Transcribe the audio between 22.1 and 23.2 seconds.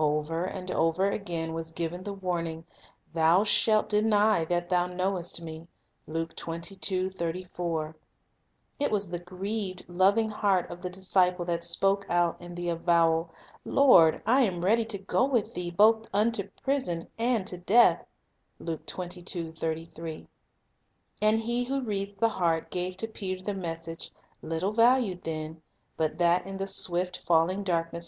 the heart gave to